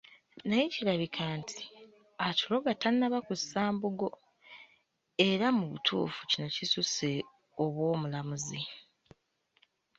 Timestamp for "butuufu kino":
5.71-6.47